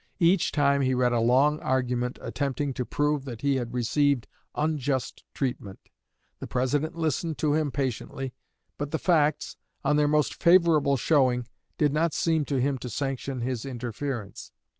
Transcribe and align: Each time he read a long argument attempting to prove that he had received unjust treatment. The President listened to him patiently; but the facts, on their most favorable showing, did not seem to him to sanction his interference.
Each 0.17 0.51
time 0.51 0.81
he 0.81 0.95
read 0.95 1.13
a 1.13 1.19
long 1.19 1.59
argument 1.59 2.17
attempting 2.23 2.73
to 2.73 2.85
prove 2.87 3.23
that 3.25 3.41
he 3.41 3.57
had 3.57 3.75
received 3.75 4.27
unjust 4.55 5.23
treatment. 5.35 5.79
The 6.39 6.47
President 6.47 6.95
listened 6.95 7.37
to 7.37 7.53
him 7.53 7.71
patiently; 7.71 8.33
but 8.79 8.89
the 8.89 8.97
facts, 8.97 9.57
on 9.83 9.97
their 9.97 10.07
most 10.07 10.41
favorable 10.41 10.97
showing, 10.97 11.47
did 11.77 11.93
not 11.93 12.15
seem 12.15 12.45
to 12.45 12.59
him 12.59 12.79
to 12.79 12.89
sanction 12.89 13.41
his 13.41 13.63
interference. 13.63 14.51